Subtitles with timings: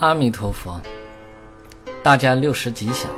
[0.00, 0.80] 阿弥陀佛，
[2.02, 3.10] 大家六十吉祥。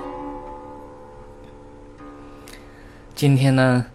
[3.14, 3.87] 今天呢，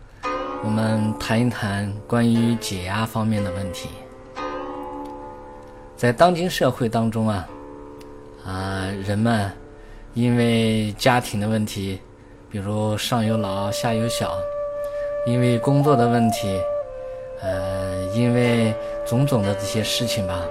[0.64, 3.90] 我们谈一谈关于解压方面的问题。
[5.98, 7.46] 在当今社会当中啊，
[8.46, 9.52] 啊，人们
[10.14, 12.00] 因为家庭的问题，
[12.50, 14.38] 比如上有老下有小，
[15.26, 16.58] 因为工作的问题，
[17.42, 18.74] 呃，因为
[19.06, 20.42] 种种的这些事情吧。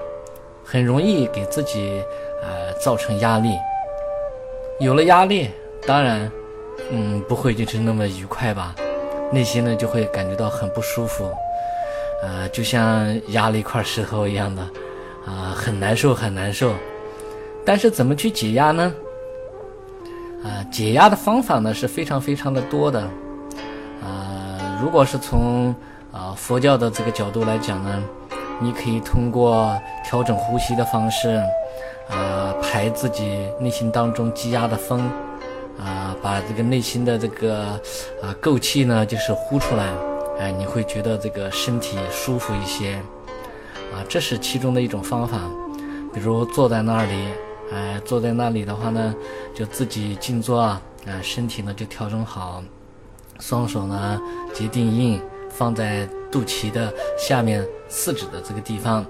[0.69, 2.03] 很容易给自己
[2.43, 3.57] 呃造成压力，
[4.81, 5.51] 有了压力，
[5.87, 6.31] 当然，
[6.91, 8.75] 嗯，不会就是那么愉快吧，
[9.33, 11.31] 内心呢就会感觉到很不舒服，
[12.23, 14.63] 呃，就像压了一块石头一样的，
[15.27, 16.73] 啊，很难受很难受。
[17.65, 18.95] 但是怎么去解压呢？
[20.45, 23.01] 啊，解压的方法呢是非常非常的多的，
[24.03, 25.75] 啊，如果是从
[26.13, 28.03] 啊佛教的这个角度来讲呢。
[28.59, 31.43] 你可以通过调整呼吸的方式，
[32.09, 35.01] 啊，排自己内心当中积压的风，
[35.79, 37.81] 啊，把这个内心的这个
[38.23, 39.89] 啊垢气呢，就是呼出来，
[40.39, 42.95] 哎，你会觉得这个身体舒服一些，
[43.93, 45.39] 啊，这是其中的一种方法。
[46.13, 47.29] 比如坐在那里，
[47.73, 49.15] 哎，坐在那里的话呢，
[49.55, 50.81] 就自己静坐，啊，
[51.23, 52.63] 身体呢就调整好，
[53.41, 54.21] 双手呢
[54.55, 55.21] 结定印。
[55.49, 59.07] 放在肚脐的下面四指的这个地方，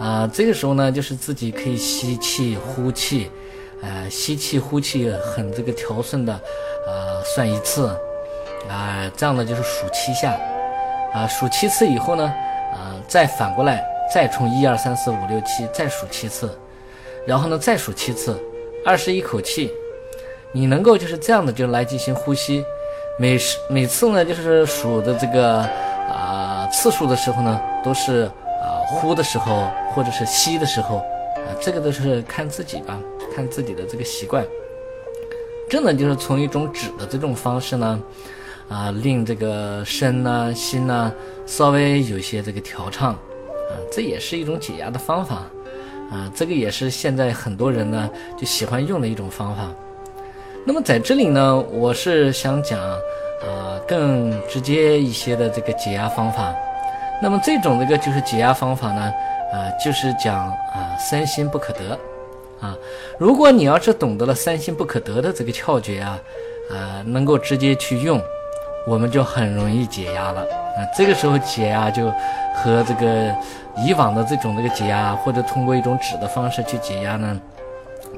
[0.00, 3.30] 啊，这个时候呢，就是自己可以吸气、呼气，
[3.82, 7.88] 呃，吸气、呼气很这个调顺的，啊，算一次，
[8.66, 10.40] 啊，这样呢就是数七下，
[11.12, 12.24] 啊，数七次以后呢，
[12.72, 16.50] 啊，再反过来，再从一二三四五六七再数七次，
[17.26, 18.40] 然后呢再数七次，
[18.86, 19.70] 二十一口气，
[20.50, 22.64] 你能够就是这样的就来进行呼吸。
[23.18, 25.58] 每时每次呢，就是数的这个
[26.08, 28.22] 啊次数的时候呢，都是
[28.62, 32.98] 啊呼的时候或者是吸的时候，啊这个都是看自己吧，
[33.34, 34.44] 看自己的这个习惯。
[35.68, 38.00] 这呢就是从一种指的这种方式呢，
[38.68, 41.12] 啊令这个身呢心呢
[41.46, 45.42] 稍微有些这个调畅，啊这也是一种解压的方法，
[46.10, 49.70] 啊这个也是现在很多人呢就喜欢用的一种方法。
[50.66, 56.54] 那么在这里呢，我是想讲，啊，更直接一些的这个解压方法。
[57.22, 59.12] 那么这种这个就是解压方法呢，
[59.52, 61.98] 啊，就是讲啊三心不可得，
[62.60, 62.76] 啊，
[63.18, 66.18] 如果你要是懂得了三心不可得的这个窍诀啊，
[66.70, 68.20] 啊，能够直接去用，
[68.86, 70.40] 我们就很容易解压了。
[70.40, 72.10] 啊，这个时候解压就
[72.56, 73.34] 和这个
[73.84, 77.40] 以往的这种这个解压，或者通过一种纸的方式去解压呢，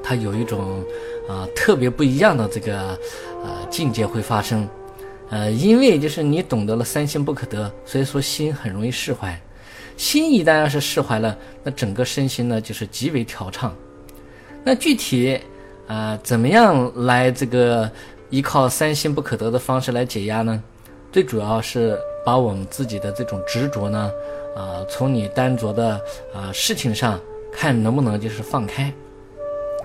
[0.03, 0.83] 它有一种。
[1.25, 2.99] 啊，特别不一样的这个
[3.45, 4.67] 呃境界会发生，
[5.29, 9.33] 呃，因为就是你懂得了三心不可得，所以说心很容易释怀。
[9.97, 13.75] 心一旦要是释怀了，那整个身心呢就是极为调畅。
[14.63, 15.39] 那具体
[15.87, 17.89] 啊，怎么样来这个
[18.29, 20.61] 依靠三心不可得的方式来解压呢？
[21.11, 24.11] 最主要是把我们自己的这种执着呢，
[24.55, 25.99] 啊，从你单着的
[26.33, 27.19] 啊事情上
[27.51, 28.91] 看能不能就是放开。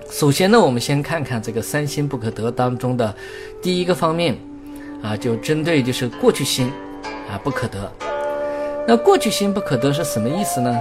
[0.09, 3.13] 首先呢，我们先看看这个三心不可得当中的
[3.61, 4.35] 第一个方面，
[5.03, 6.71] 啊，就针对就是过去心，
[7.29, 8.08] 啊不可得。
[8.89, 10.75] 那过去心不可得是什么意思呢？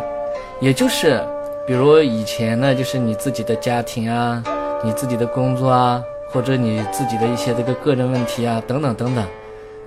[0.62, 1.20] 也就是，
[1.66, 4.42] 比如以前呢，就是你自己的家庭啊，
[4.82, 6.02] 你自己的工作啊，
[6.32, 9.22] 或者你自己的一些这个个人问题啊，等等等等，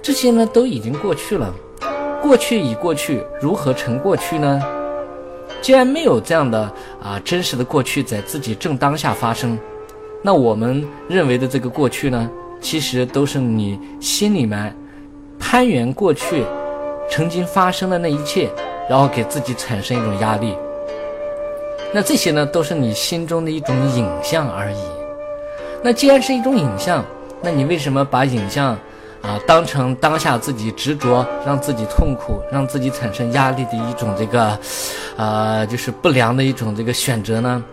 [0.04, 1.52] 这些呢都已经过去了。
[2.22, 4.62] 过去已过去，如何成过去呢？
[5.60, 6.72] 既然没有这样的
[7.02, 9.58] 啊真实的过去在自己正当下发生，
[10.22, 12.30] 那我们认为的这个过去呢，
[12.62, 14.78] 其实都是你心里面
[15.40, 16.46] 攀援过去
[17.12, 18.50] 曾经发生的那一切，
[18.90, 20.56] 然后给自己产生一种压力。
[21.94, 24.82] 那这些呢，都是你心中的一种影像而已。
[25.84, 27.04] 那既然是一种影像，
[27.42, 28.78] 那你为什么把影像？
[29.22, 34.60] 啊，当成当下自己执着，让自己痛苦，让自己产生压力的一种这个，
[35.16, 37.64] 啊，就是不良的一种这个选择呢？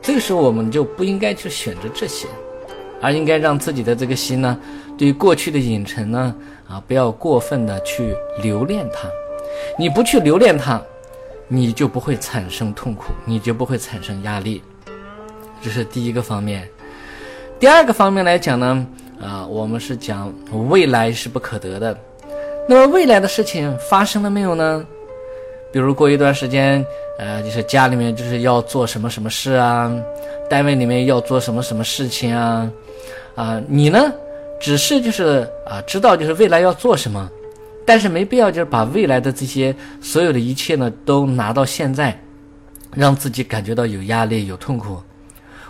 [0.00, 2.28] 这个时候我们就不应该去选择这些，
[3.02, 4.56] 而应该让自己的这个心呢，
[4.96, 6.34] 对于过去的影尘呢，
[6.68, 9.08] 啊，不要过分的去留恋它。
[9.78, 10.80] 你不去留恋它，
[11.48, 14.62] 你就不会产生痛苦，你就不会产生压力。
[15.60, 16.66] 这是第一个方面。
[17.58, 18.86] 第二个方面来讲呢？
[19.20, 20.32] 啊，我们是讲
[20.68, 21.96] 未来是不可得的，
[22.68, 24.84] 那么未来的事情发生了没有呢？
[25.72, 26.84] 比如过一段时间，
[27.18, 29.94] 呃，就是家里面就是要做什么什么事啊，
[30.50, 32.68] 单位里面要做什么什么事情啊，
[33.34, 34.12] 啊，你呢，
[34.60, 37.30] 只是就是啊，知道就是未来要做什么，
[37.86, 42.20] 但是没必要就是把未来的这些所有的一切呢都拿到现在，
[42.94, 45.02] 让自己感觉到有压力有痛苦。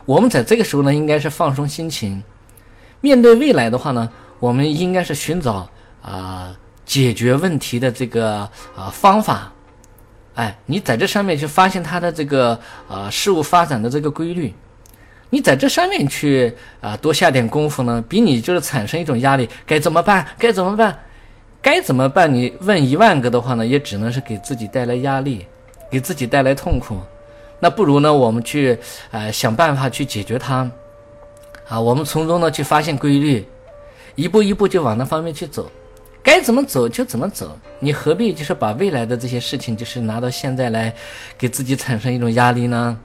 [0.04, 2.22] 我们在这个时候呢，应该是放松心情。
[3.00, 4.08] 面对未来的话呢，
[4.40, 5.68] 我们应该是寻找
[6.02, 9.52] 啊解决问题的这个啊方法。
[10.34, 12.58] 哎，你在这上面去发现它的这个
[12.88, 14.52] 啊事物发展的这个规律，
[15.32, 16.52] 你在这上面去
[16.82, 20.26] 啊多下点功夫呢，比你就是产生一种压力，该怎么办？
[20.38, 20.98] 该怎么办？
[21.62, 22.32] 该怎么办？
[22.32, 25.46] 你问一万个的话呢，也只能是给自己带来压力，
[25.90, 26.98] 给自己带来痛苦。
[27.58, 28.78] 那不如呢，我们去
[29.10, 30.70] 呃想办法去解决它，
[31.66, 33.42] 啊，我们从中呢去发现规律，
[34.14, 35.72] 一步一步就往那方面去走。
[36.22, 40.94] 该怎么走就怎么走，你何必就是把未来的这些事情，就是拿到现在来，
[41.38, 42.98] 给自己产生一种压力呢？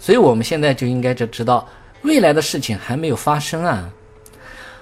[0.00, 1.68] 所以我们现在就应该就知道，
[2.02, 3.88] 未来的事情还没有发生啊，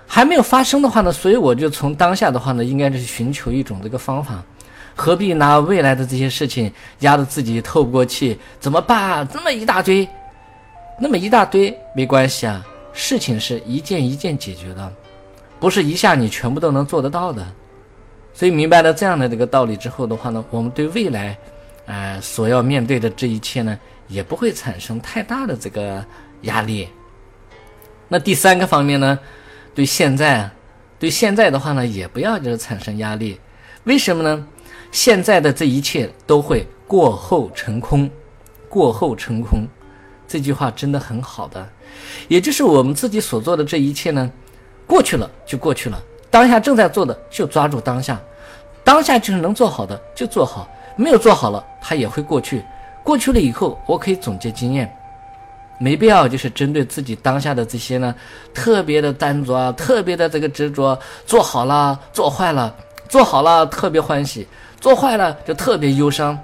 [0.06, 4.40] 还没有发生的话呢，所以我就从当下的话呢，应该是寻求一种这个方法，
[4.94, 8.38] 何必拿未来的这些事情压得自己透不过气？
[8.60, 9.26] 怎么办？
[9.28, 10.08] 这么一大堆，
[11.00, 14.92] 那么一大堆没关系啊，事情是一件一件解决的，
[15.58, 17.44] 不是一下你全部都能做得到的。
[18.32, 21.36] 所以明白了这样的这个道理之后的话呢，我们对未来，
[21.88, 23.76] 呃，所要面对的这一切呢，
[24.08, 26.04] 也不会产生太大的这个
[26.42, 26.86] 压力。
[28.08, 29.18] 那第三个方面呢，
[29.74, 30.50] 对现在，
[30.98, 33.40] 对现在的话呢，也不要就是产生压力。
[33.84, 34.46] 为什么呢？
[34.92, 38.10] 现在的这一切都会过后成空，
[38.68, 39.66] 过后成空，
[40.26, 41.66] 这句话真的很好的，
[42.28, 44.30] 也就是我们自己所做的这一切呢，
[44.86, 45.98] 过去了就过去了。
[46.30, 48.20] 当下正在做的就抓住当下，
[48.84, 52.62] 当下就是能做好的就做好，没有做好了它也会过去。
[53.04, 54.92] 过去了以后，我可以总结经验，
[55.78, 58.14] 没必要就是针对自己当下的这些呢，
[58.52, 60.98] 特别的单着啊，特别的这个执着。
[61.24, 62.74] 做好了，做坏了，
[63.08, 64.46] 做好了特别欢喜，
[64.80, 66.38] 做坏了就特别忧伤，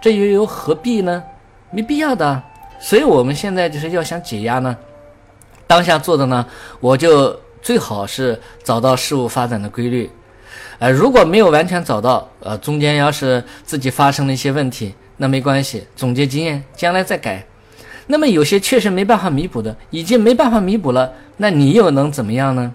[0.00, 1.22] 这又有何必呢？
[1.70, 2.42] 没必要的。
[2.80, 4.76] 所以我们现在就是要想解压呢，
[5.66, 6.44] 当下做的呢，
[6.80, 7.38] 我就。
[7.64, 10.10] 最好是找到事物发展的规律，
[10.78, 17.44] 呃，如果没有完全找到，呃，中间要是自己发生了一些问题，那没关系，总结经验，将来再改。
[18.06, 22.72] 那么有些确实没办法弥补的，已经没办法弥补了，那你又能怎么样呢？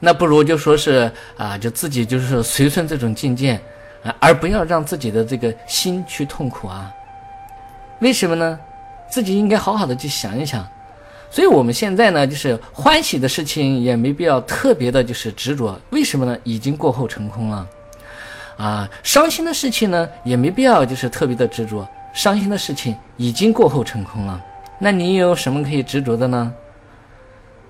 [0.00, 3.58] 那不如就说是啊，就自己就是随顺这种境界
[4.04, 6.88] 啊，而不要让自己的这个心去痛苦啊。
[8.00, 8.58] 为什么呢？
[9.10, 10.64] 自己应该好好的去想一想。
[11.30, 15.78] 所以，我们现在呢，就是欢喜的事情也没必要特别的，就是执着。
[15.90, 16.36] 为什么呢？
[16.42, 17.68] 已经过后成空了，
[18.56, 21.86] 啊，伤心的事情呢，也没必要就是特别的执着。
[22.14, 24.42] 伤心的事情已经过后成空了，
[24.78, 26.52] 那你有什么可以执着的呢？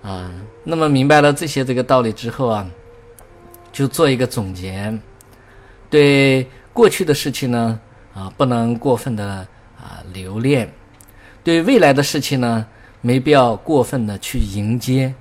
[0.02, 0.30] 啊，
[0.62, 2.64] 那么明白了这些这个道理之后啊，
[3.72, 4.96] 就做一个总结。
[5.90, 7.80] 对过去的事情呢，
[8.14, 9.24] 啊，不能过分的
[9.76, 10.68] 啊留恋；
[11.42, 12.64] 对未来的事情呢。
[13.00, 15.14] 没必要过分的去迎接，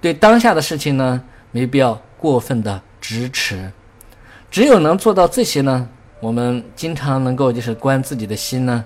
[0.00, 1.20] 对当下的事情呢，
[1.52, 3.70] 没必要过分的支持。
[4.50, 5.88] 只有能做到这些呢，
[6.18, 8.84] 我们经常能够就是关自己的心呢，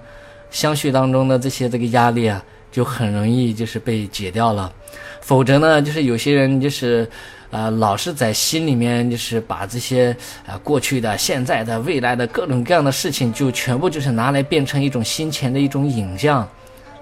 [0.51, 4.73] 相续当中的这些这个压力啊，就很容易就是被解掉了。
[5.21, 7.09] 否则呢，就是有些人就是
[7.51, 10.15] 啊，老是在心里面就是把这些
[10.47, 16.47] 啊过去的、现在的、未来的各种各样的事情，就全部就是拿来变成一种心前的一种影像。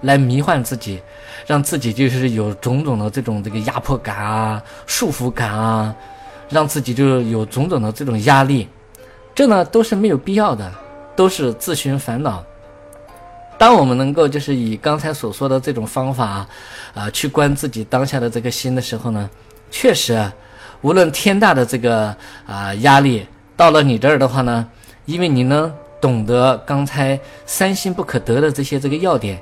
[0.02, 1.00] 来迷幻自己，
[1.46, 5.94] 让自己就是有种种的这种这个压迫感啊、束缚感啊，
[6.48, 8.68] 让自己就是有种种的这种压力，
[9.34, 10.70] 这呢都是没有必要的，
[11.16, 12.44] 都是自寻烦恼。
[13.58, 16.46] 当我们能够就是以刚才所说的这种方法
[16.94, 19.30] 啊，去观自己当下的这个心的时候呢，
[19.70, 20.20] 确实，
[20.80, 23.24] 无论天大的这个啊压力
[23.56, 24.66] 到了你这儿的话呢，
[25.04, 29.40] 因为你能懂得刚才三心不可得的这些这个要点。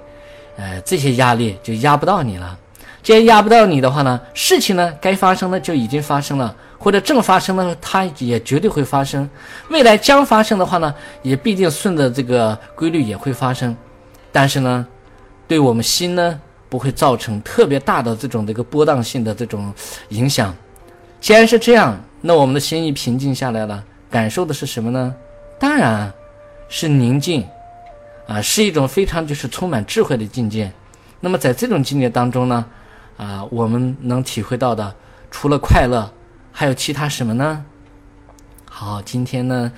[0.60, 2.58] 呃，这些压力就压不到你了。
[3.02, 9.26] 既然压不到你的话呢，事情呢该发生的就已经发生了，或者正发生的，它也绝对会发生。
[9.70, 13.74] 未来将发生的话呢，也必定顺着这个规律也会发生。
[14.30, 14.86] 但是呢，
[15.48, 16.38] 对我们心呢
[16.68, 19.72] 不会造成特别大的这种这个波荡性的这种
[20.10, 20.54] 影响。
[21.22, 25.14] 既然是这样，那我们的心一平静下来了，感受的是什么呢？
[25.58, 26.12] 当然
[26.68, 27.46] 是宁静。
[28.30, 30.70] 啊，是一种非常就是充满智慧的境界。
[31.18, 32.64] 那么在这种境界当中呢，
[33.16, 34.94] 啊，我们能体会到的，
[35.32, 36.08] 除了快乐，
[36.52, 37.64] 还有其他什么呢？
[38.70, 39.72] 好，今天呢，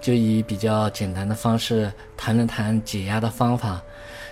[0.00, 3.78] 就以比较简单的方式谈了谈解压的方法。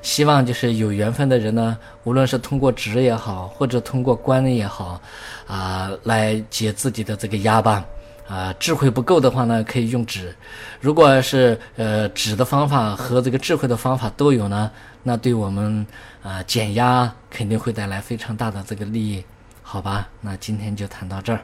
[0.01, 4.99] 希望就是有缘分的人呢，无论是通过纸也好，或者通过观也好，
[5.47, 7.85] 啊，来解自己的这个压吧。
[8.29, 10.35] 啊，智慧不够的话呢，可以用纸。
[10.81, 14.71] 如果是呃纸的方法和这个智慧的方法都有呢，
[15.05, 15.87] 那对我们
[16.23, 19.25] 啊减压肯定会带来非常大的这个利益，
[19.63, 20.09] 好吧？
[20.21, 21.41] 那今天就谈到这儿。